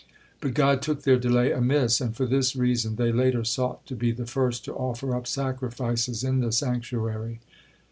[0.39, 4.11] But God took their delay amiss, and for this reason they later sought to be
[4.11, 7.39] the first to offer up sacrifices in the sanctuary.